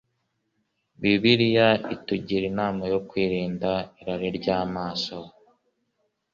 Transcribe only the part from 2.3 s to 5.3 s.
inama yo kwirinda irari ry'amaso